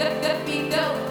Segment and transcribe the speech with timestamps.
[0.00, 1.09] let go, go, go.